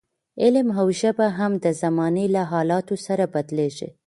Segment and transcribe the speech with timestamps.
[0.43, 3.89] علم او ژبه هم د زمانې له حالاتو سره بدلېږي.